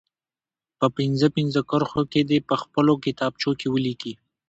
[0.79, 4.13] په پنځه پنځه کرښو کې دې په خپلو کتابچو کې ولیکي.